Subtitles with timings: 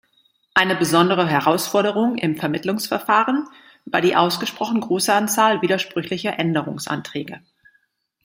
[0.55, 3.47] Eine besondere Herausforderung im Vermittlungsverfahren
[3.85, 7.39] war die ausgesprochen große Anzahl widersprüchlicher Änderungsanträge.